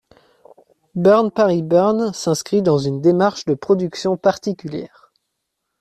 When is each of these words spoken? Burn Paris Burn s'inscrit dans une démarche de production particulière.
Burn 0.95 1.29
Paris 1.29 1.61
Burn 1.61 2.11
s'inscrit 2.11 2.63
dans 2.63 2.79
une 2.79 3.01
démarche 3.01 3.45
de 3.45 3.53
production 3.53 4.17
particulière. 4.17 5.13